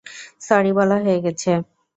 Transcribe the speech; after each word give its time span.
Sorry 0.41 0.71
বলা 0.77 0.97
হয়ে 1.03 1.19
গেছে। 1.25 1.51